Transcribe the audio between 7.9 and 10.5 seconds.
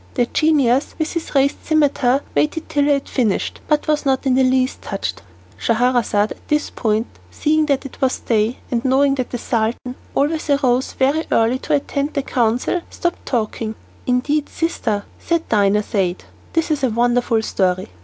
was day, and knowing that the Sultan always